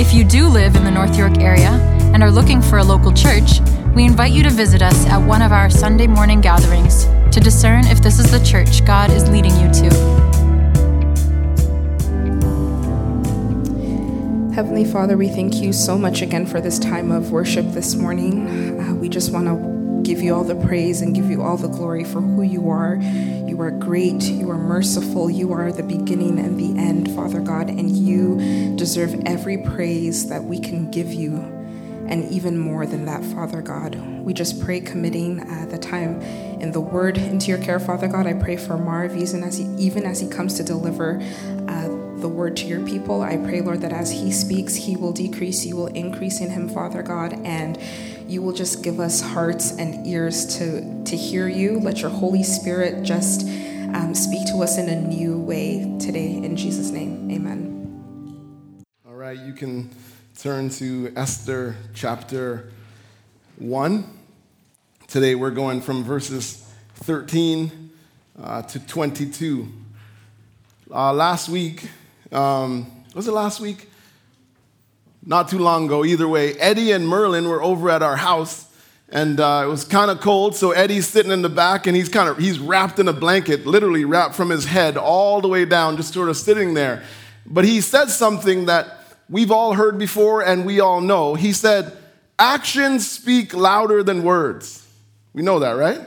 [0.00, 1.72] If you do live in the North York area
[2.14, 3.60] and are looking for a local church,
[3.94, 7.04] we invite you to visit us at one of our Sunday morning gatherings
[7.34, 9.90] to discern if this is the church God is leading you to.
[14.54, 18.80] Heavenly Father, we thank you so much again for this time of worship this morning.
[18.80, 19.79] Uh, we just want to
[20.10, 22.96] give you all the praise and give you all the glory for who you are.
[22.96, 27.68] You are great, you are merciful, you are the beginning and the end, Father God,
[27.68, 31.36] and you deserve every praise that we can give you
[32.08, 33.94] and even more than that, Father God.
[34.24, 36.20] We just pray committing uh, the time
[36.60, 38.26] in the Word into your care, Father God.
[38.26, 41.22] I pray for Marv, even as he, even as he comes to deliver
[41.68, 41.86] uh,
[42.20, 43.22] the word to your people.
[43.22, 46.68] I pray, Lord, that as He speaks, He will decrease, you will increase in Him,
[46.68, 47.78] Father God, and
[48.30, 51.80] you will just give us hearts and ears to, to hear you.
[51.80, 56.34] Let your Holy Spirit just um, speak to us in a new way today.
[56.34, 58.84] In Jesus' name, amen.
[59.04, 59.90] All right, you can
[60.38, 62.70] turn to Esther chapter
[63.56, 64.04] 1.
[65.08, 67.90] Today we're going from verses 13
[68.40, 69.68] uh, to 22.
[70.88, 71.88] Uh, last week,
[72.30, 73.89] um, was it last week?
[75.24, 76.54] Not too long ago, either way.
[76.54, 78.66] Eddie and Merlin were over at our house,
[79.10, 80.56] and uh, it was kind of cold.
[80.56, 83.66] So Eddie's sitting in the back, and he's kind of he's wrapped in a blanket,
[83.66, 87.02] literally wrapped from his head all the way down, just sort of sitting there.
[87.44, 91.34] But he said something that we've all heard before, and we all know.
[91.34, 91.92] He said,
[92.38, 94.86] "Actions speak louder than words."
[95.34, 96.00] We know that, right?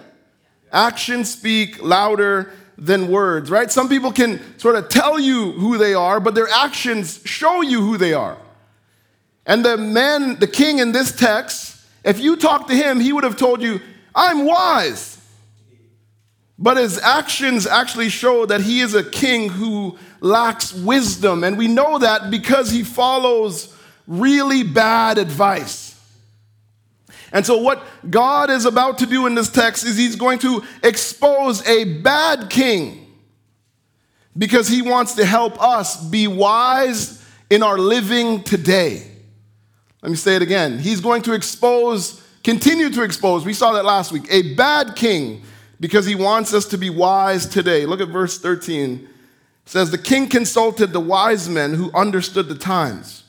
[0.72, 3.72] Actions speak louder than words, right?
[3.72, 7.82] Some people can sort of tell you who they are, but their actions show you
[7.82, 8.38] who they are.
[9.46, 13.24] And the man, the king in this text, if you talk to him, he would
[13.24, 13.82] have told you,
[14.16, 15.18] I'm wise.
[16.58, 21.44] But his actions actually show that he is a king who lacks wisdom.
[21.44, 23.76] And we know that because he follows
[24.08, 25.94] really bad advice.
[27.34, 30.64] And so, what God is about to do in this text is He's going to
[30.84, 33.08] expose a bad king
[34.38, 39.13] because He wants to help us be wise in our living today.
[40.04, 40.80] Let me say it again.
[40.80, 45.44] He's going to expose, continue to expose, we saw that last week, a bad king
[45.80, 47.86] because He wants us to be wise today.
[47.86, 48.96] Look at verse 13.
[48.96, 49.08] It
[49.66, 53.24] says, The king consulted the wise men who understood the times.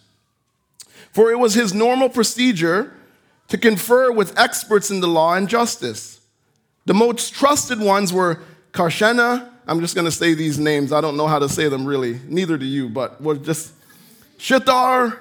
[1.12, 2.92] For it was his normal procedure
[3.46, 6.20] to confer with experts in the law and justice.
[6.86, 8.40] The most trusted ones were
[8.72, 9.48] Carshena.
[9.68, 10.92] I'm just going to say these names.
[10.92, 12.20] I don't know how to say them really.
[12.26, 13.72] Neither do you, but we're just
[14.38, 15.18] Shithar,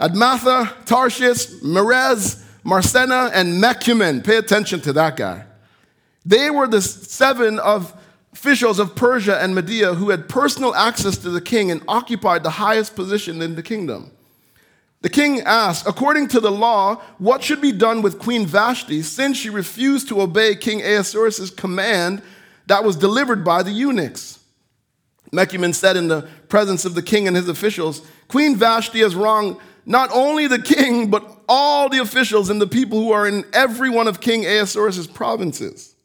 [0.00, 4.22] Admatha, Tarshish, Merez, Marsena, and Mecumen.
[4.22, 5.44] Pay attention to that guy.
[6.24, 7.94] They were the seven of
[8.32, 12.50] officials of Persia and Media who had personal access to the king and occupied the
[12.50, 14.12] highest position in the kingdom.
[15.00, 19.36] The king asked, according to the law, what should be done with Queen Vashti since
[19.36, 22.20] she refused to obey King Ahasuerus' command
[22.66, 24.40] that was delivered by the eunuchs?
[25.32, 29.56] Mecumen said in the presence of the king and his officials, Queen Vashti has wronged
[29.88, 33.88] not only the king, but all the officials and the people who are in every
[33.88, 35.96] one of King Ahasuerus' provinces.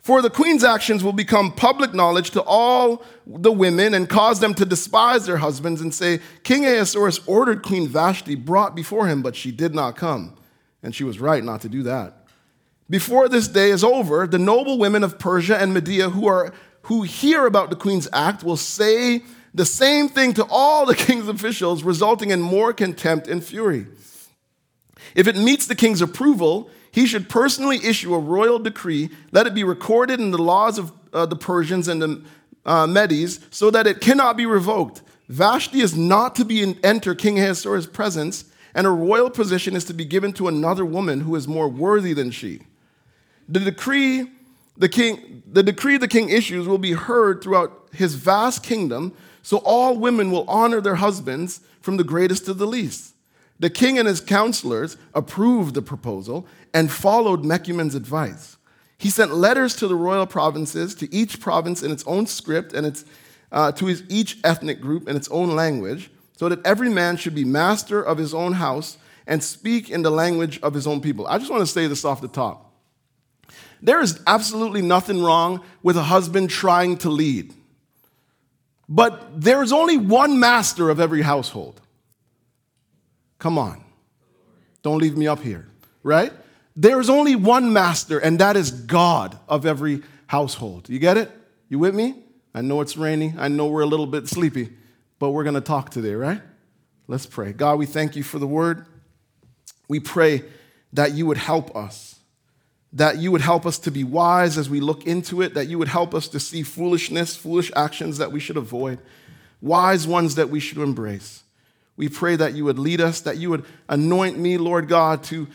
[0.00, 4.54] For the queen's actions will become public knowledge to all the women and cause them
[4.54, 9.36] to despise their husbands and say, King Ahasuerus ordered Queen Vashti brought before him, but
[9.36, 10.36] she did not come.
[10.82, 12.26] And she was right not to do that.
[12.88, 16.52] Before this day is over, the noble women of Persia and Media who, are,
[16.82, 19.22] who hear about the queen's act will say
[19.54, 23.86] the same thing to all the king's officials, resulting in more contempt and fury.
[25.14, 29.54] If it meets the king's approval, he should personally issue a royal decree, let it
[29.54, 32.22] be recorded in the laws of uh, the Persians and the
[32.64, 35.02] uh, Medes, so that it cannot be revoked.
[35.28, 38.44] Vashti is not to be in, enter King Ahasuerus' presence,
[38.74, 42.12] and her royal position is to be given to another woman who is more worthy
[42.12, 42.60] than she.
[43.48, 44.28] The decree
[44.76, 49.58] the king, the decree the king issues will be heard throughout his vast kingdom, so
[49.58, 53.14] all women will honor their husbands from the greatest to the least.
[53.58, 58.56] The king and his counselors approved the proposal and followed Mecumen's advice.
[58.96, 62.86] He sent letters to the royal provinces, to each province in its own script and
[62.86, 63.04] its,
[63.52, 67.34] uh, to his, each ethnic group in its own language, so that every man should
[67.34, 71.26] be master of his own house and speak in the language of his own people.
[71.26, 72.72] I just want to say this off the top.
[73.82, 77.54] There is absolutely nothing wrong with a husband trying to lead.
[78.90, 81.80] But there is only one master of every household.
[83.38, 83.84] Come on.
[84.82, 85.68] Don't leave me up here,
[86.02, 86.32] right?
[86.74, 90.88] There is only one master, and that is God of every household.
[90.88, 91.30] You get it?
[91.68, 92.16] You with me?
[92.54, 93.34] I know it's rainy.
[93.38, 94.70] I know we're a little bit sleepy,
[95.18, 96.40] but we're going to talk today, right?
[97.06, 97.52] Let's pray.
[97.52, 98.86] God, we thank you for the word.
[99.88, 100.44] We pray
[100.92, 102.19] that you would help us,
[102.92, 105.78] that you would help us to be wise as we look into it, that you
[105.78, 108.98] would help us to see foolishness, foolish actions that we should avoid,
[109.60, 111.44] wise ones that we should embrace.
[111.96, 115.46] We pray that you would lead us, that you would anoint me, Lord God, to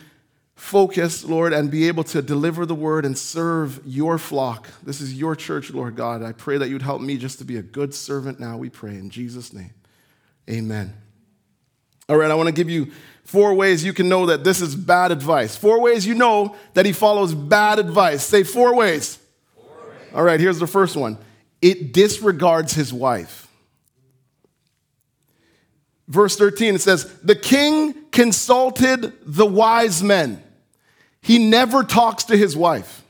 [0.54, 4.68] focus, Lord, and be able to deliver the word and serve your flock.
[4.82, 6.22] This is your church, Lord God.
[6.22, 8.92] I pray that you'd help me just to be a good servant now, we pray
[8.92, 9.74] in Jesus' name.
[10.48, 11.05] Amen.
[12.08, 12.92] All right, I want to give you
[13.24, 15.56] four ways you can know that this is bad advice.
[15.56, 18.24] Four ways you know that he follows bad advice.
[18.24, 19.18] Say four ways.
[19.54, 19.64] Four.
[20.14, 21.18] All right, here's the first one
[21.60, 23.46] it disregards his wife.
[26.08, 30.42] Verse 13, it says, The king consulted the wise men.
[31.20, 33.02] He never talks to his wife.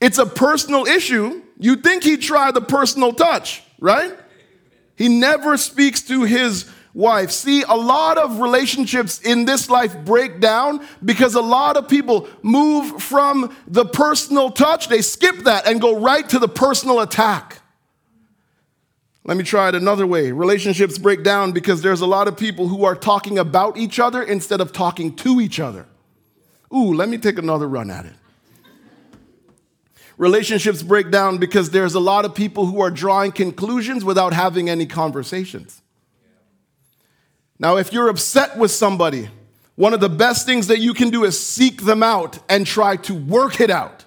[0.00, 1.42] It's a personal issue.
[1.58, 4.16] You'd think he'd try the personal touch, right?
[4.96, 7.30] He never speaks to his wife.
[7.30, 12.28] See, a lot of relationships in this life break down because a lot of people
[12.42, 17.58] move from the personal touch, they skip that and go right to the personal attack.
[19.24, 20.32] Let me try it another way.
[20.32, 24.22] Relationships break down because there's a lot of people who are talking about each other
[24.22, 25.86] instead of talking to each other.
[26.74, 28.14] Ooh, let me take another run at it.
[30.18, 34.68] Relationships break down because there's a lot of people who are drawing conclusions without having
[34.68, 35.81] any conversations.
[37.62, 39.30] Now, if you're upset with somebody,
[39.76, 42.96] one of the best things that you can do is seek them out and try
[42.96, 44.04] to work it out.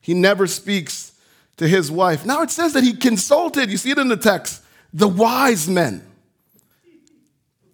[0.00, 1.10] He never speaks
[1.56, 2.24] to his wife.
[2.24, 4.62] Now it says that he consulted, you see it in the text,
[4.94, 6.06] the wise men.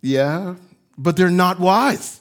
[0.01, 0.55] Yeah,
[0.97, 2.21] but they're not wise.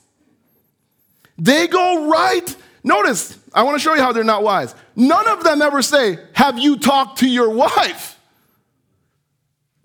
[1.37, 2.55] They go right.
[2.83, 4.75] Notice, I want to show you how they're not wise.
[4.93, 8.19] None of them ever say, Have you talked to your wife?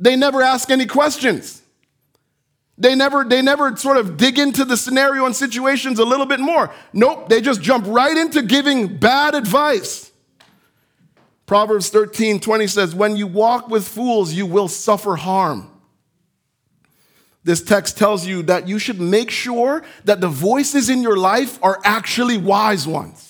[0.00, 1.62] They never ask any questions.
[2.78, 6.38] They never, they never sort of dig into the scenario and situations a little bit
[6.38, 6.72] more.
[6.92, 10.12] Nope, they just jump right into giving bad advice.
[11.46, 15.70] Proverbs 13 20 says, When you walk with fools, you will suffer harm.
[17.42, 21.58] This text tells you that you should make sure that the voices in your life
[21.62, 23.27] are actually wise ones.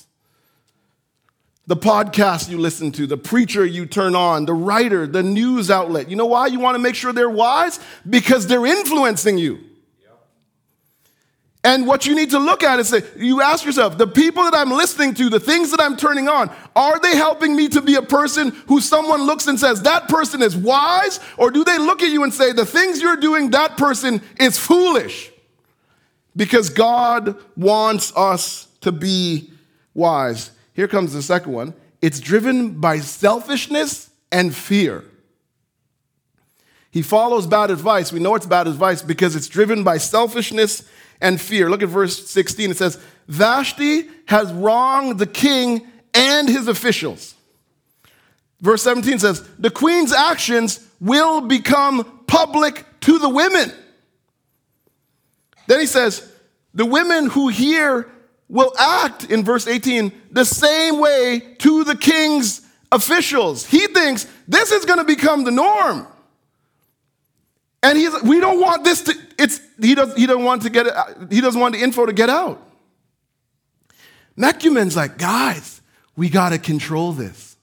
[1.69, 6.09] The podcast you listen to, the preacher you turn on, the writer, the news outlet.
[6.09, 7.79] You know why you want to make sure they're wise?
[8.09, 9.59] Because they're influencing you.
[11.63, 14.55] And what you need to look at is say, you ask yourself, the people that
[14.55, 17.93] I'm listening to, the things that I'm turning on, are they helping me to be
[17.93, 21.19] a person who someone looks and says, that person is wise?
[21.37, 24.57] Or do they look at you and say, the things you're doing, that person is
[24.57, 25.31] foolish?
[26.35, 29.51] Because God wants us to be
[29.93, 30.49] wise.
[30.79, 35.03] Here comes the second one it's driven by selfishness and fear.
[36.89, 38.13] He follows bad advice.
[38.13, 40.87] We know it's bad advice because it's driven by selfishness
[41.19, 41.69] and fear.
[41.69, 42.71] Look at verse 16.
[42.71, 47.35] It says, Vashti has wronged the king and his officials.
[48.61, 53.73] Verse 17 says, The queen's actions will become public to the women.
[55.67, 56.31] Then he says,
[56.73, 58.09] The women who hear
[58.49, 63.65] will act, in verse 18, the same way to the king's officials.
[63.65, 66.07] He thinks this is going to become the norm.
[67.81, 70.87] And he's, we don't want this to, it's, he, does, he doesn't want to get
[71.31, 72.61] he doesn't want the info to get out.
[74.35, 75.81] Mecumen's like, guys,
[76.15, 77.55] we got to control this.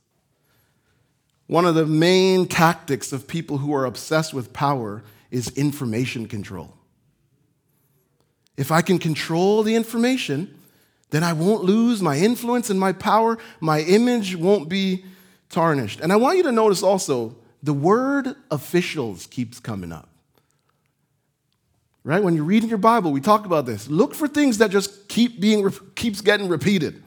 [1.49, 6.75] One of the main tactics of people who are obsessed with power is information control.
[8.57, 10.55] If I can control the information,
[11.11, 13.39] then I won't lose my influence and my power.
[13.61, 15.05] My image won't be
[15.49, 16.01] tarnished.
[16.01, 20.09] And I want you to notice also the word officials keeps coming up.
[22.03, 22.23] Right?
[22.23, 23.89] When you're reading your Bible, we talk about this.
[23.89, 27.03] Look for things that just keep being keeps getting repeated.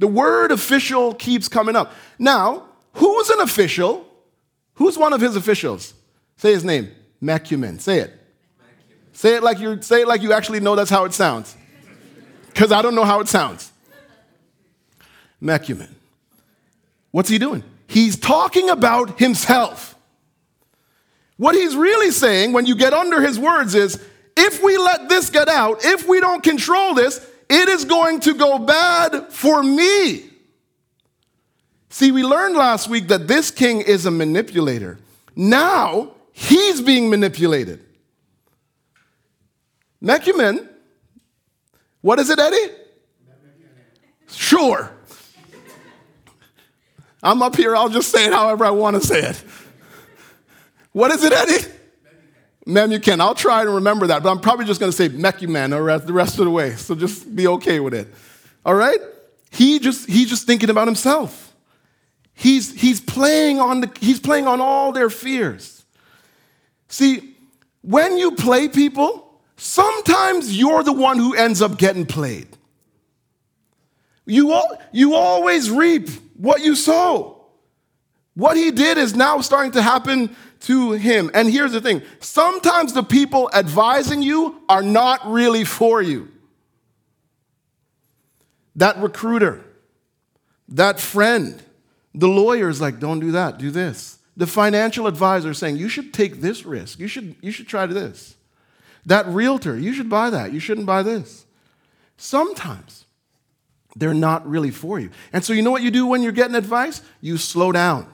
[0.00, 1.92] The word official keeps coming up.
[2.18, 2.64] Now,
[2.94, 4.04] who's an official?
[4.74, 5.94] Who's one of his officials?
[6.36, 6.90] Say his name.
[7.20, 7.78] Mecumen.
[7.78, 8.12] Say it.
[9.12, 11.56] Say it like you say it like you actually know that's how it sounds.
[12.54, 13.72] Because I don't know how it sounds.
[15.40, 15.92] Mecumen.
[17.10, 17.64] What's he doing?
[17.88, 19.96] He's talking about himself.
[21.36, 24.00] What he's really saying when you get under his words is
[24.36, 28.34] if we let this get out, if we don't control this, it is going to
[28.34, 30.30] go bad for me.
[31.90, 34.98] See, we learned last week that this king is a manipulator.
[35.34, 37.84] Now he's being manipulated.
[40.00, 40.68] Mecumen,
[42.04, 42.74] what is it, Eddie?
[44.30, 44.90] Sure.
[47.22, 49.42] I'm up here, I'll just say it however I want to say it.
[50.92, 51.66] What is it, Eddie?
[52.66, 53.20] Memucan.
[53.20, 56.38] I'll try to remember that, but I'm probably just going to say Mecuman the rest
[56.38, 56.76] of the way.
[56.76, 58.12] So just be okay with it.
[58.66, 59.00] All right?
[59.50, 61.54] He just he's just thinking about himself.
[62.34, 65.86] He's he's playing on the he's playing on all their fears.
[66.88, 67.34] See,
[67.80, 72.48] when you play people, sometimes you're the one who ends up getting played.
[74.26, 74.60] You,
[74.92, 77.44] you always reap what you sow.
[78.34, 81.30] What he did is now starting to happen to him.
[81.34, 86.28] And here's the thing sometimes the people advising you are not really for you.
[88.76, 89.64] That recruiter,
[90.68, 91.62] that friend,
[92.14, 94.18] the lawyer is like, don't do that, do this.
[94.36, 97.86] The financial advisor is saying, you should take this risk, you should, you should try
[97.86, 98.33] this.
[99.06, 101.46] That realtor, you should buy that, you shouldn't buy this.
[102.16, 103.04] Sometimes
[103.96, 105.10] they're not really for you.
[105.32, 107.02] And so, you know what you do when you're getting advice?
[107.20, 108.06] You slow down.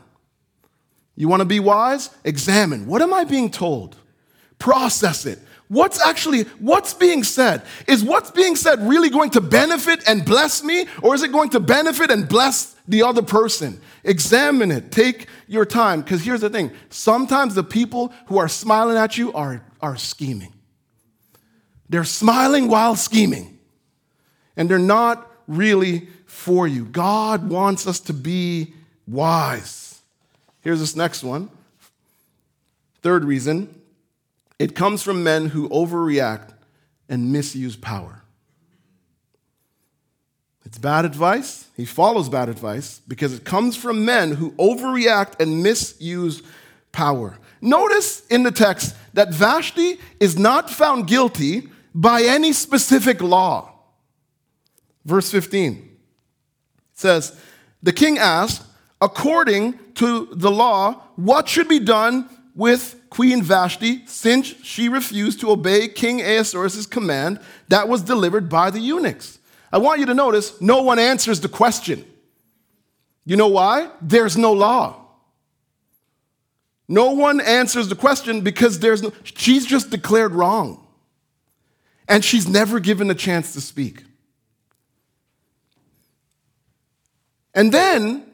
[1.16, 2.10] You want to be wise?
[2.24, 2.86] Examine.
[2.86, 3.96] What am I being told?
[4.58, 5.38] Process it.
[5.68, 7.62] What's actually what's being said?
[7.86, 11.50] Is what's being said really going to benefit and bless me or is it going
[11.50, 13.80] to benefit and bless the other person?
[14.02, 14.90] Examine it.
[14.90, 16.72] Take your time because here's the thing.
[16.88, 20.52] Sometimes the people who are smiling at you are, are scheming.
[21.90, 23.58] They're smiling while scheming.
[24.56, 26.84] And they're not really for you.
[26.84, 28.72] God wants us to be
[29.06, 30.00] wise.
[30.62, 31.50] Here's this next one.
[33.02, 33.74] Third reason
[34.58, 36.52] it comes from men who overreact
[37.08, 38.22] and misuse power.
[40.64, 41.66] It's bad advice.
[41.76, 46.42] He follows bad advice because it comes from men who overreact and misuse
[46.92, 47.38] power.
[47.60, 53.72] Notice in the text that Vashti is not found guilty by any specific law.
[55.04, 55.96] Verse 15
[56.92, 57.38] says,
[57.82, 58.62] The king asked,
[59.00, 65.50] according to the law, what should be done with Queen Vashti since she refused to
[65.50, 69.38] obey King Ahasuerus' command that was delivered by the eunuchs?
[69.72, 72.04] I want you to notice no one answers the question.
[73.24, 73.90] You know why?
[74.00, 74.96] There's no law.
[76.88, 80.84] No one answers the question because there's no, she's just declared wrong.
[82.10, 84.02] And she's never given a chance to speak.
[87.54, 88.24] And then,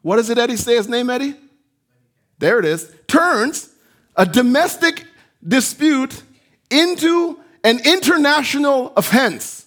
[0.00, 1.34] what does it Eddie say his name, Eddie?
[2.38, 2.90] There it is.
[3.06, 3.68] Turns
[4.16, 5.04] a domestic
[5.46, 6.22] dispute
[6.70, 9.66] into an international offense.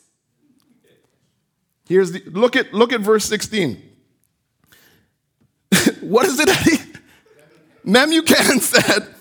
[1.88, 3.82] Here's the look at look at verse 16.
[6.02, 6.84] what is it, Eddie?
[7.86, 9.14] Memucan said,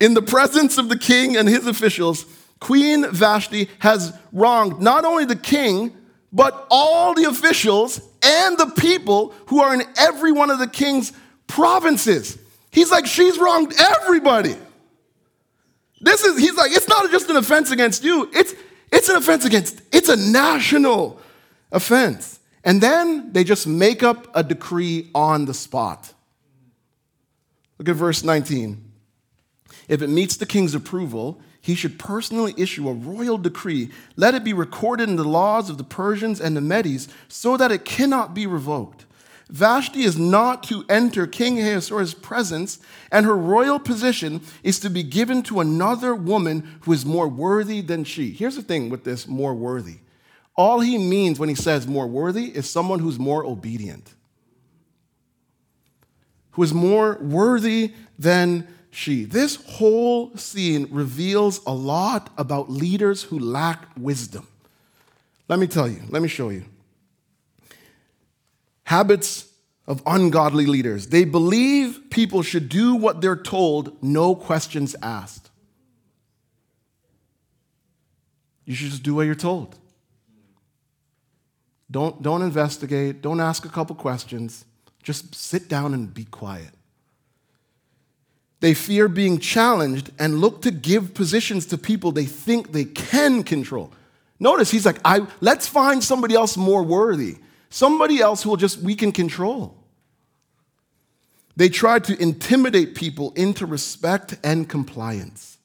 [0.00, 2.24] in the presence of the king and his officials,
[2.60, 5.96] Queen Vashti has wronged not only the king,
[6.32, 11.12] but all the officials and the people who are in every one of the king's
[11.46, 12.38] provinces.
[12.70, 14.54] He's like, she's wronged everybody.
[16.00, 18.54] This is, he's like, it's not just an offense against you, it's,
[18.92, 21.20] it's an offense against, it's a national
[21.72, 22.38] offense.
[22.62, 26.12] And then they just make up a decree on the spot.
[27.78, 28.84] Look at verse 19.
[29.88, 31.40] If it meets the king's approval,
[31.70, 33.90] he should personally issue a royal decree.
[34.16, 37.70] Let it be recorded in the laws of the Persians and the Medes so that
[37.70, 39.06] it cannot be revoked.
[39.48, 42.80] Vashti is not to enter King Ahasuerus' presence,
[43.12, 47.80] and her royal position is to be given to another woman who is more worthy
[47.80, 48.30] than she.
[48.30, 49.98] Here's the thing with this more worthy.
[50.56, 54.12] All he means when he says more worthy is someone who's more obedient,
[56.52, 59.24] who is more worthy than she.
[59.24, 64.46] This whole scene reveals a lot about leaders who lack wisdom.
[65.48, 66.64] Let me tell you, let me show you.
[68.84, 69.50] Habits
[69.86, 71.08] of ungodly leaders.
[71.08, 75.50] They believe people should do what they're told, no questions asked.
[78.64, 79.76] You should just do what you're told.
[81.90, 84.64] Don't, don't investigate, don't ask a couple questions.
[85.02, 86.70] Just sit down and be quiet.
[88.60, 93.42] They fear being challenged and look to give positions to people they think they can
[93.42, 93.92] control.
[94.38, 97.38] Notice he's like, I, let's find somebody else more worthy,
[97.70, 99.76] somebody else who will just we can control.
[101.56, 105.58] They try to intimidate people into respect and compliance.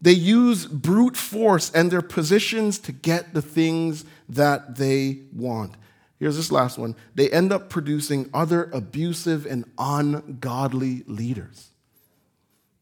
[0.00, 5.74] They use brute force and their positions to get the things that they want.
[6.18, 6.96] Here's this last one.
[7.14, 11.70] They end up producing other abusive and ungodly leaders.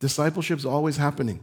[0.01, 1.41] Discipleship's always happening.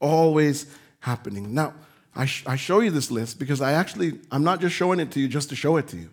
[0.00, 0.66] Always
[1.00, 1.54] happening.
[1.54, 1.74] Now,
[2.14, 5.10] I, sh- I show you this list because I actually, I'm not just showing it
[5.12, 6.10] to you just to show it to you.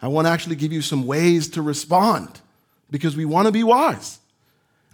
[0.00, 2.40] I want to actually give you some ways to respond
[2.90, 4.18] because we want to be wise.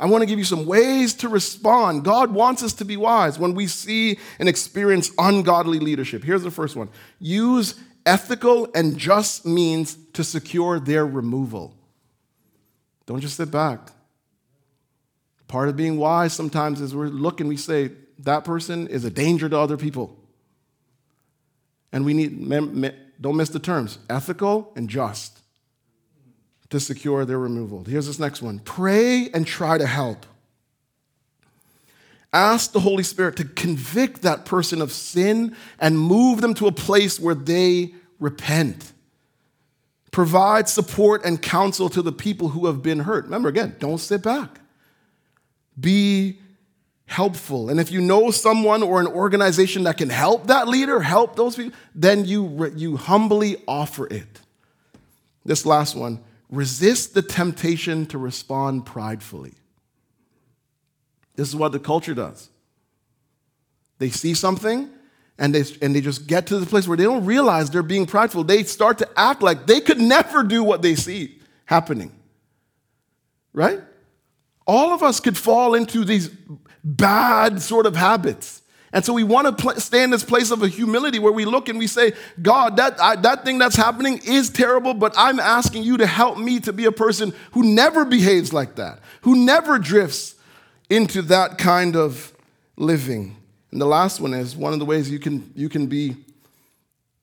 [0.00, 2.04] I want to give you some ways to respond.
[2.04, 6.24] God wants us to be wise when we see and experience ungodly leadership.
[6.24, 6.88] Here's the first one
[7.20, 7.74] use
[8.06, 11.74] ethical and just means to secure their removal.
[13.06, 13.90] Don't just sit back.
[15.48, 17.90] Part of being wise sometimes is we're looking, we say,
[18.20, 20.18] that person is a danger to other people.
[21.92, 22.48] And we need,
[23.20, 25.40] don't miss the terms, ethical and just
[26.70, 27.84] to secure their removal.
[27.84, 30.24] Here's this next one pray and try to help.
[32.32, 36.72] Ask the Holy Spirit to convict that person of sin and move them to a
[36.72, 38.92] place where they repent.
[40.10, 43.24] Provide support and counsel to the people who have been hurt.
[43.24, 44.60] Remember, again, don't sit back.
[45.78, 46.38] Be
[47.06, 47.68] helpful.
[47.68, 51.56] And if you know someone or an organization that can help that leader, help those
[51.56, 54.40] people, then you, you humbly offer it.
[55.44, 56.20] This last one
[56.50, 59.54] resist the temptation to respond pridefully.
[61.42, 62.50] This is what the culture does.
[63.98, 64.88] They see something
[65.36, 68.06] and they, and they just get to the place where they don't realize they're being
[68.06, 68.44] prideful.
[68.44, 72.12] They start to act like they could never do what they see happening.
[73.52, 73.80] Right?
[74.68, 76.30] All of us could fall into these
[76.84, 78.62] bad sort of habits.
[78.92, 81.44] And so we want to pl- stay in this place of a humility where we
[81.44, 85.40] look and we say, God, that, I, that thing that's happening is terrible, but I'm
[85.40, 89.44] asking you to help me to be a person who never behaves like that, who
[89.44, 90.36] never drifts
[90.92, 92.34] into that kind of
[92.76, 93.34] living.
[93.70, 96.16] And the last one is one of the ways you can, you can be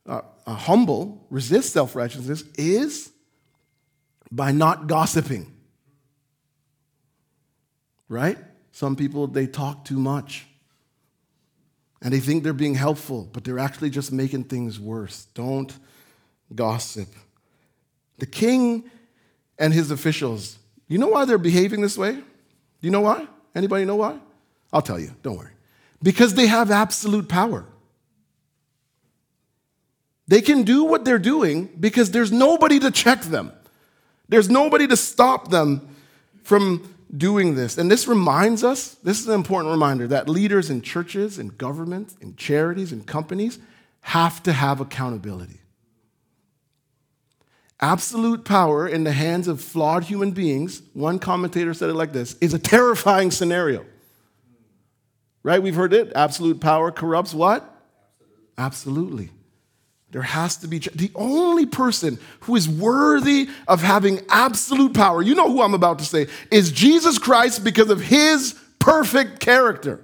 [0.08, 3.12] uh, humble, resist self righteousness, is
[4.32, 5.53] by not gossiping.
[8.08, 8.39] Right?
[8.71, 10.47] Some people, they talk too much.
[12.01, 15.27] And they think they're being helpful, but they're actually just making things worse.
[15.36, 15.71] Don't
[16.55, 17.10] gossip.
[18.17, 18.89] The king
[19.60, 22.13] and his officials, you know why they're behaving this way?
[22.13, 22.23] Do
[22.82, 23.27] you know why?
[23.55, 24.19] Anybody know why?
[24.71, 25.51] I'll tell you, don't worry.
[26.01, 27.65] Because they have absolute power.
[30.27, 33.51] They can do what they're doing because there's nobody to check them.
[34.27, 35.95] There's nobody to stop them
[36.43, 37.77] from doing this.
[37.79, 42.15] And this reminds us this is an important reminder that leaders in churches and governments
[42.21, 43.57] and charities and companies
[44.01, 45.59] have to have accountability.
[47.81, 52.35] Absolute power in the hands of flawed human beings, one commentator said it like this,
[52.41, 53.85] is a terrifying scenario.
[55.43, 55.63] Right?
[55.63, 56.11] We've heard it.
[56.15, 57.63] Absolute power corrupts what?
[58.57, 59.29] Absolutely.
[60.11, 65.21] There has to be the only person who is worthy of having absolute power.
[65.21, 70.01] You know who I'm about to say is Jesus Christ because of his perfect character.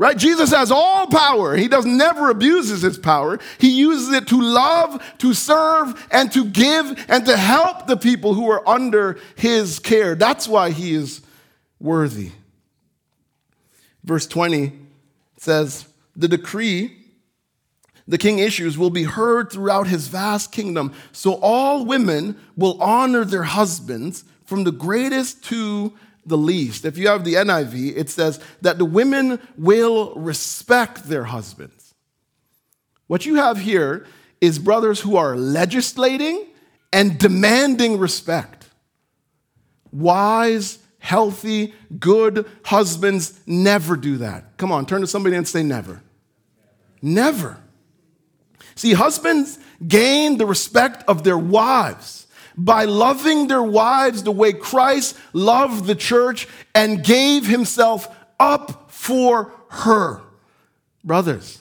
[0.00, 0.16] Right?
[0.16, 1.54] Jesus has all power.
[1.58, 3.38] He does never abuses his power.
[3.58, 8.32] He uses it to love, to serve, and to give and to help the people
[8.32, 10.14] who are under his care.
[10.14, 11.20] That's why he is
[11.78, 12.32] worthy.
[14.02, 14.72] Verse 20
[15.36, 15.84] says,
[16.16, 16.96] The decree
[18.08, 20.94] the king issues will be heard throughout his vast kingdom.
[21.12, 25.92] So all women will honor their husbands from the greatest to
[26.24, 26.84] the least.
[26.84, 31.94] If you have the NIV, it says that the women will respect their husbands.
[33.06, 34.06] What you have here
[34.40, 36.46] is brothers who are legislating
[36.92, 38.68] and demanding respect.
[39.92, 44.56] Wise, healthy, good husbands never do that.
[44.56, 46.02] Come on, turn to somebody and say never.
[47.02, 47.58] Never.
[48.74, 55.16] See, husbands gain the respect of their wives by loving their wives the way Christ
[55.32, 58.08] loved the church and gave himself
[58.38, 60.20] up for her.
[61.04, 61.60] Brothers,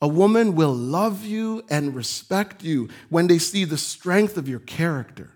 [0.00, 4.60] a woman will love you and respect you when they see the strength of your
[4.60, 5.30] character,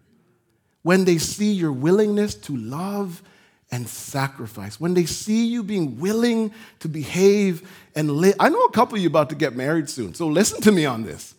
[0.82, 3.22] when they see your willingness to love
[3.70, 8.34] and sacrifice, when they see you being willing to behave and live.
[8.38, 10.84] I know a couple of you about to get married soon, so listen to me
[10.84, 11.34] on this.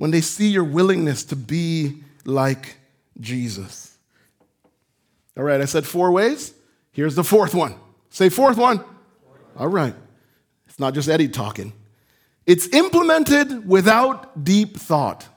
[0.00, 2.78] When they see your willingness to be like
[3.20, 3.98] Jesus.
[5.36, 6.54] All right, I said four ways.
[6.90, 7.74] Here's the fourth one.
[8.08, 8.82] Say fourth one.
[9.58, 9.94] All right.
[10.66, 11.74] It's not just Eddie talking.
[12.46, 15.28] It's implemented without deep thought.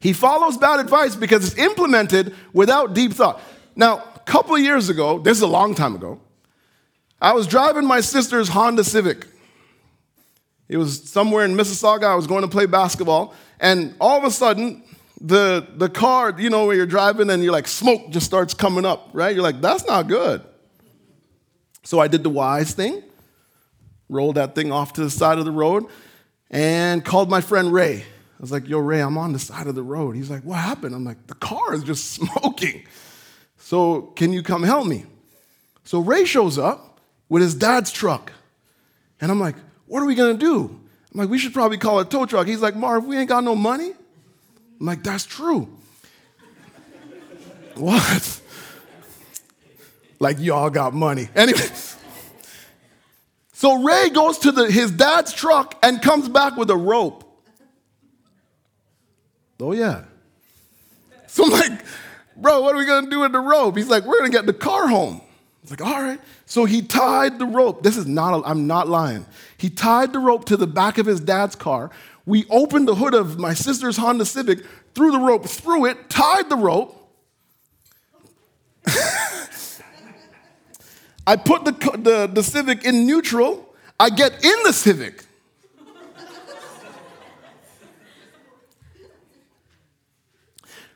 [0.00, 3.40] He follows bad advice because it's implemented without deep thought.
[3.76, 6.20] Now, a couple years ago, this is a long time ago,
[7.22, 9.28] I was driving my sister's Honda Civic.
[10.70, 12.04] It was somewhere in Mississauga.
[12.04, 14.84] I was going to play basketball, and all of a sudden,
[15.20, 18.86] the, the car, you know, where you're driving and you're like, smoke just starts coming
[18.86, 19.34] up, right?
[19.34, 20.42] You're like, that's not good.
[21.82, 23.02] So I did the wise thing,
[24.08, 25.86] rolled that thing off to the side of the road,
[26.52, 28.04] and called my friend Ray.
[28.04, 30.14] I was like, yo, Ray, I'm on the side of the road.
[30.14, 30.94] He's like, what happened?
[30.94, 32.84] I'm like, the car is just smoking.
[33.58, 35.04] So can you come help me?
[35.82, 38.32] So Ray shows up with his dad's truck.
[39.20, 39.56] And I'm like,
[39.90, 40.66] what are we gonna do?
[41.12, 42.46] I'm like, we should probably call a tow truck.
[42.46, 43.90] He's like, Marv, we ain't got no money.
[44.78, 45.68] I'm like, that's true.
[47.74, 48.40] what?
[50.20, 51.28] like y'all got money.
[51.34, 51.66] Anyway.
[53.52, 57.24] So Ray goes to the, his dad's truck and comes back with a rope.
[59.58, 60.04] Oh, yeah.
[61.26, 61.84] So I'm like,
[62.36, 63.76] bro, what are we gonna do with the rope?
[63.76, 65.20] He's like, we're gonna get the car home.
[65.70, 66.20] Like, all right.
[66.46, 67.84] So he tied the rope.
[67.84, 69.24] This is not, i am not lying.
[69.56, 71.90] He tied the rope to the back of his dad's car.
[72.26, 76.50] We opened the hood of my sister's Honda Civic, threw the rope through it, tied
[76.50, 76.96] the rope.
[81.26, 83.72] I put the, the, the Civic in neutral.
[83.98, 85.24] I get in the Civic.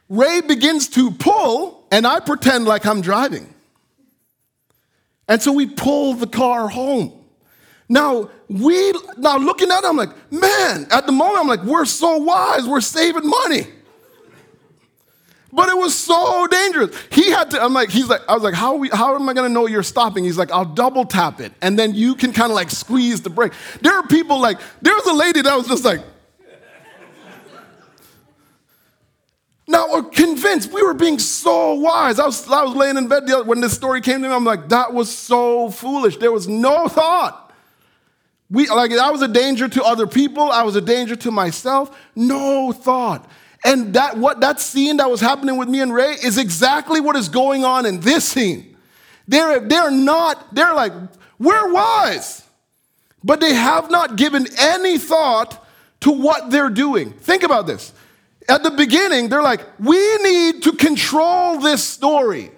[0.08, 3.54] Ray begins to pull, and I pretend like I'm driving.
[5.28, 7.12] And so we pull the car home.
[7.88, 11.84] Now, we, now looking at it, I'm like, man, at the moment, I'm like, we're
[11.84, 13.66] so wise, we're saving money.
[15.52, 16.96] But it was so dangerous.
[17.12, 19.34] He had to, I'm like, he's like, I was like, how, we, how am I
[19.34, 20.24] gonna know you're stopping?
[20.24, 21.52] He's like, I'll double tap it.
[21.62, 23.52] And then you can kind of like squeeze the brake.
[23.80, 26.00] There are people like, there was a lady that was just like,
[29.66, 32.18] Now we're convinced we were being so wise.
[32.18, 34.35] I was, I was laying in bed other, when this story came to me.
[34.35, 36.18] I'm like, that was so foolish.
[36.18, 37.40] There was no thought.
[38.50, 40.50] We like I was a danger to other people.
[40.53, 41.98] I was a danger to myself.
[42.14, 43.29] No thought.
[43.64, 47.16] And that what that scene that was happening with me and Ray is exactly what
[47.16, 48.77] is going on in this scene.
[49.27, 50.92] They're, they're not, they're like,
[51.38, 52.42] we're wise,
[53.22, 55.66] but they have not given any thought
[56.00, 57.12] to what they're doing.
[57.12, 57.93] Think about this.
[58.48, 62.50] At the beginning, they're like, we need to control this story.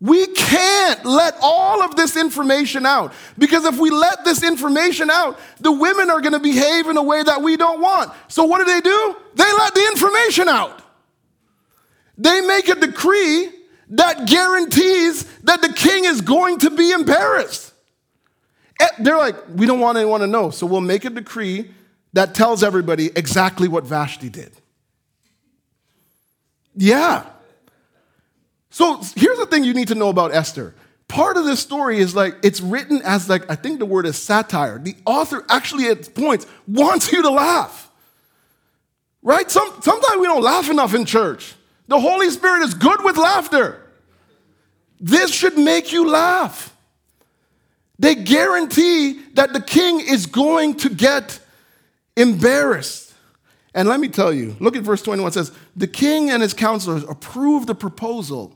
[0.00, 5.38] We can't let all of this information out because if we let this information out,
[5.60, 8.12] the women are going to behave in a way that we don't want.
[8.28, 9.16] So, what do they do?
[9.34, 10.82] They let the information out.
[12.16, 13.50] They make a decree
[13.90, 17.72] that guarantees that the king is going to be embarrassed.
[18.80, 21.72] Eh, they're like, we don't want anyone to know, so we'll make a decree
[22.12, 24.52] that tells everybody exactly what Vashti did.
[26.78, 27.26] Yeah.
[28.70, 30.74] So here's the thing you need to know about Esther.
[31.08, 34.16] Part of this story is like, it's written as like, I think the word is
[34.16, 34.78] satire.
[34.78, 37.90] The author actually at points wants you to laugh.
[39.22, 39.50] Right?
[39.50, 41.54] Some, sometimes we don't laugh enough in church.
[41.88, 43.82] The Holy Spirit is good with laughter.
[45.00, 46.74] This should make you laugh.
[47.98, 51.40] They guarantee that the king is going to get
[52.16, 53.07] embarrassed.
[53.74, 56.54] And let me tell you, look at verse 21 it says, The king and his
[56.54, 58.54] counselors approved the proposal.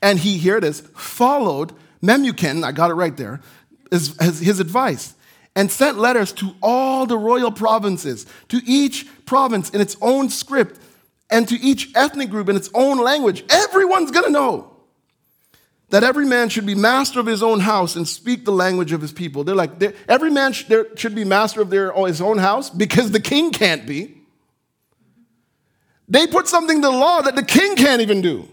[0.00, 3.40] And he, here it is, followed Memucan, I got it right there,
[3.90, 5.14] his, his advice,
[5.54, 10.78] and sent letters to all the royal provinces, to each province in its own script,
[11.30, 13.44] and to each ethnic group in its own language.
[13.50, 14.75] Everyone's gonna know
[15.90, 19.00] that every man should be master of his own house and speak the language of
[19.00, 19.44] his people.
[19.44, 23.12] They're like, they're, every man sh- should be master of their, his own house because
[23.12, 24.16] the king can't be.
[26.08, 28.48] They put something to the law that the king can't even do.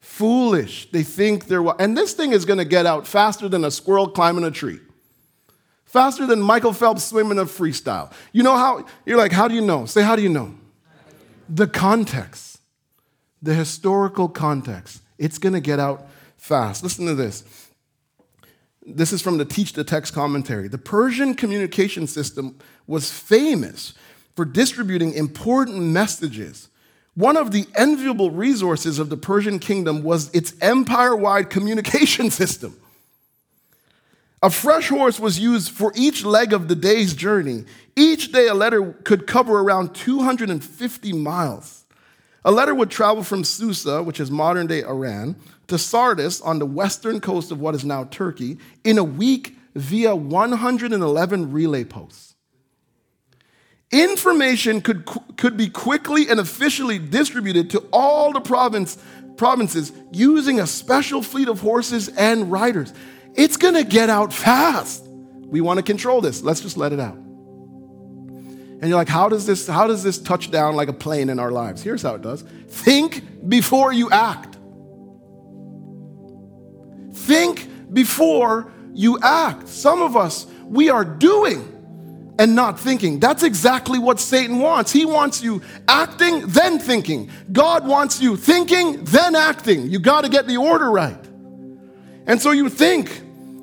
[0.00, 0.90] Foolish.
[0.90, 4.08] They think they're, and this thing is going to get out faster than a squirrel
[4.08, 4.80] climbing a tree.
[5.84, 8.12] Faster than Michael Phelps swimming a freestyle.
[8.32, 9.86] You know how, you're like, how do you know?
[9.86, 10.54] Say, how do you know?
[11.48, 12.58] The context,
[13.40, 15.02] the historical context.
[15.18, 16.08] It's going to get out
[16.44, 16.82] fast.
[16.82, 17.42] Listen to this.
[18.84, 20.68] This is from the Teach the Text commentary.
[20.68, 23.94] The Persian communication system was famous
[24.36, 26.68] for distributing important messages.
[27.14, 32.78] One of the enviable resources of the Persian kingdom was its empire wide communication system.
[34.42, 37.64] A fresh horse was used for each leg of the day's journey.
[37.96, 41.84] Each day, a letter could cover around 250 miles.
[42.44, 45.36] A letter would travel from Susa, which is modern day Iran,
[45.68, 50.14] to Sardis on the western coast of what is now Turkey in a week via
[50.14, 52.34] 111 relay posts.
[53.90, 55.04] information could,
[55.36, 58.98] could be quickly and efficiently distributed to all the province,
[59.36, 62.92] provinces using a special fleet of horses and riders.
[63.34, 65.04] It's going to get out fast.
[65.06, 66.42] We want to control this.
[66.42, 67.16] Let's just let it out.
[68.84, 71.38] And you're like, how does this how does this touch down like a plane in
[71.38, 71.82] our lives?
[71.82, 72.42] Here's how it does.
[72.68, 74.53] Think before you act.
[77.14, 79.68] Think before you act.
[79.68, 81.70] Some of us, we are doing
[82.38, 83.20] and not thinking.
[83.20, 84.92] That's exactly what Satan wants.
[84.92, 87.30] He wants you acting, then thinking.
[87.52, 89.88] God wants you thinking, then acting.
[89.88, 91.24] You got to get the order right.
[92.26, 93.22] And so you think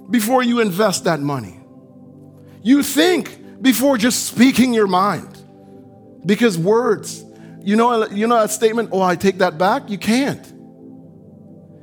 [0.10, 1.60] before you invest that money.
[2.64, 5.38] You think before just speaking your mind.
[6.26, 7.24] Because words,
[7.62, 9.90] you know, you know that statement, oh, I take that back?
[9.90, 10.51] You can't.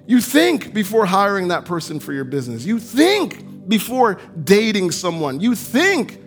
[0.08, 2.64] You think before hiring that person for your business.
[2.64, 5.38] You think before dating someone.
[5.38, 6.18] You think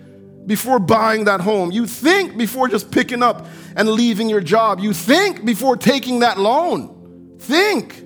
[0.46, 1.72] before buying that home.
[1.72, 4.82] You think before just picking up and leaving your job.
[4.82, 7.38] You think before taking that loan.
[7.40, 8.04] Think,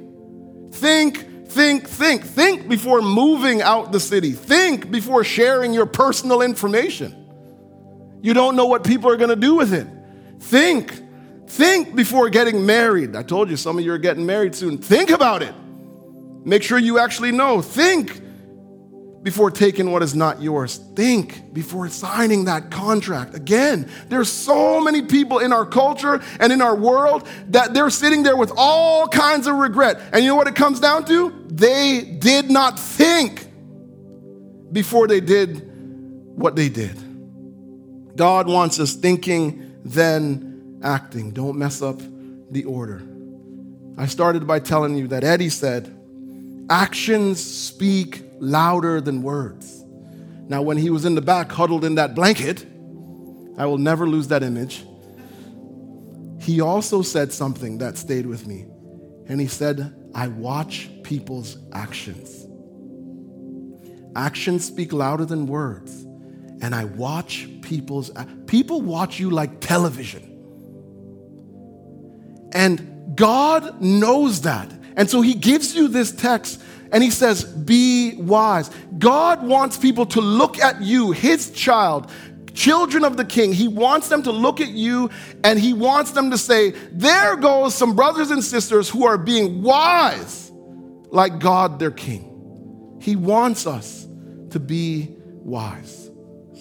[0.72, 2.24] think, think, think.
[2.24, 4.32] Think before moving out the city.
[4.32, 7.14] Think before sharing your personal information.
[8.22, 9.88] You don't know what people are going to do with it.
[10.40, 11.02] Think.
[11.48, 13.14] Think before getting married.
[13.14, 14.78] I told you some of you are getting married soon.
[14.78, 15.54] Think about it.
[16.46, 17.62] Make sure you actually know.
[17.62, 18.22] Think
[19.24, 20.78] before taking what is not yours.
[20.96, 23.34] Think before signing that contract.
[23.34, 28.22] Again, there's so many people in our culture and in our world that they're sitting
[28.22, 30.00] there with all kinds of regret.
[30.14, 31.34] And you know what it comes down to?
[31.48, 33.48] They did not think
[34.72, 35.68] before they did
[36.36, 36.96] what they did.
[38.16, 41.32] God wants us thinking, then acting.
[41.32, 42.00] Don't mess up
[42.52, 43.02] the order.
[43.98, 45.95] I started by telling you that Eddie said,
[46.70, 49.84] actions speak louder than words.
[50.48, 52.66] Now, when he was in the back, huddled in that blanket,
[53.58, 54.86] I will never lose that image.
[56.40, 58.66] He also said something that stayed with me.
[59.28, 62.46] And he said, I watch people's actions.
[64.16, 66.04] Actions speak louder than words.
[66.62, 68.12] And I watch people's
[68.46, 70.32] people watch you like television.
[72.54, 74.72] And God knows that.
[74.96, 78.70] And so he gives you this text and he says, Be wise.
[78.98, 82.10] God wants people to look at you, his child,
[82.54, 83.54] children of the king.
[83.54, 85.10] He wants them to look at you
[85.44, 89.62] and he wants them to say, There goes some brothers and sisters who are being
[89.62, 90.52] wise
[91.12, 92.98] like God, their king.
[93.02, 94.08] He wants us
[94.52, 96.10] to be wise.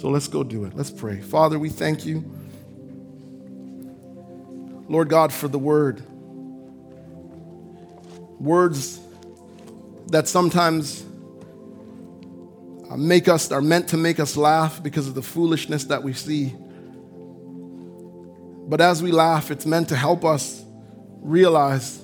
[0.00, 0.74] So let's go do it.
[0.74, 1.20] Let's pray.
[1.20, 2.30] Father, we thank you.
[4.88, 6.02] Lord God, for the word.
[8.38, 9.00] Words
[10.08, 11.04] that sometimes
[12.90, 16.12] uh, make us are meant to make us laugh because of the foolishness that we
[16.12, 16.54] see.
[18.66, 20.64] But as we laugh, it's meant to help us
[21.20, 22.02] realize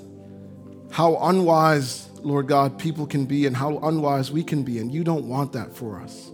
[0.90, 4.78] how unwise, Lord God, people can be and how unwise we can be.
[4.78, 6.30] And you don't want that for us.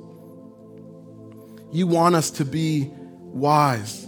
[1.72, 4.04] You want us to be wise.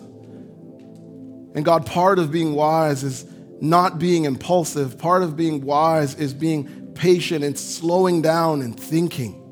[1.54, 3.24] And God, part of being wise is
[3.60, 4.98] not being impulsive.
[4.98, 9.44] Part of being wise is being patient and slowing down and thinking.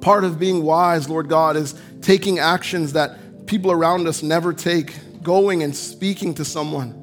[0.00, 4.94] Part of being wise, Lord God, is taking actions that people around us never take,
[5.22, 7.02] going and speaking to someone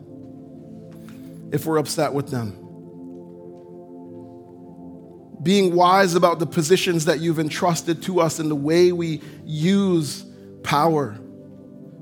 [1.52, 2.60] if we're upset with them.
[5.44, 10.26] Being wise about the positions that you've entrusted to us and the way we use
[10.64, 11.18] power,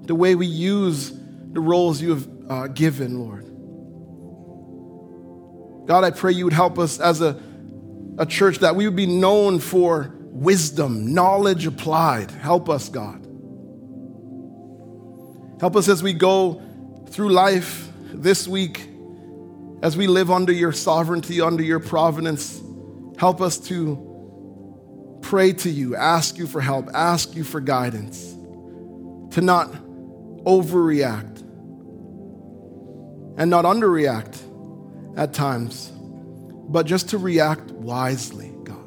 [0.04, 1.12] the way we use
[1.54, 3.46] the roles you have uh, given, Lord.
[5.88, 7.42] God, I pray you would help us as a,
[8.18, 12.30] a church that we would be known for wisdom, knowledge applied.
[12.30, 13.26] Help us, God.
[15.62, 16.62] Help us as we go
[17.08, 18.86] through life this week,
[19.82, 22.62] as we live under your sovereignty, under your providence.
[23.18, 28.34] Help us to pray to you, ask you for help, ask you for guidance,
[29.36, 29.72] to not
[30.44, 31.41] overreact
[33.38, 34.40] and not underreact
[35.18, 35.92] at times,
[36.70, 38.78] but just to react wisely, God.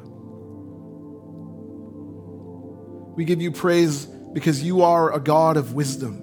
[3.15, 6.21] We give you praise because you are a God of wisdom.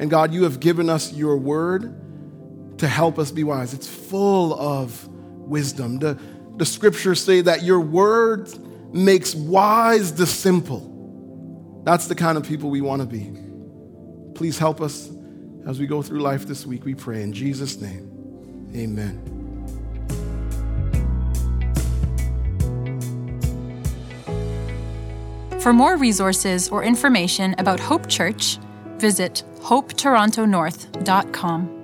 [0.00, 3.74] And God, you have given us your word to help us be wise.
[3.74, 5.98] It's full of wisdom.
[5.98, 6.18] The,
[6.56, 8.48] the scriptures say that your word
[8.92, 11.82] makes wise the simple.
[11.84, 13.32] That's the kind of people we want to be.
[14.34, 15.10] Please help us
[15.68, 18.10] as we go through life this week, we pray in Jesus' name.
[18.74, 19.22] Amen.
[25.60, 28.56] For more resources or information about Hope Church,
[28.96, 31.77] visit hopetorontonorth.com.